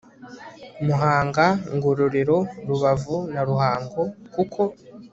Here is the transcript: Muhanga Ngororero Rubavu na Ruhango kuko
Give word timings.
Muhanga 0.85 1.45
Ngororero 1.75 2.37
Rubavu 2.67 3.17
na 3.33 3.41
Ruhango 3.47 4.01
kuko 4.33 4.61